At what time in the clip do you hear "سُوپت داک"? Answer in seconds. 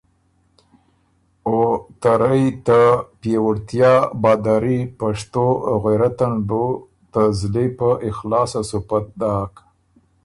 8.69-9.53